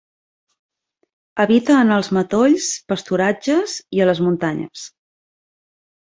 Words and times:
Habita 1.43 1.75
en 1.81 1.91
els 1.97 2.07
matolls, 2.17 2.69
pasturatges 2.93 3.75
i 3.97 4.01
a 4.05 4.09
les 4.11 4.23
muntanyes. 4.29 4.87